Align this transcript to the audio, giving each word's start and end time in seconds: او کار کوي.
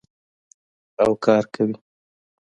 او 1.03 1.11
کار 1.25 1.43
کوي. 1.53 1.75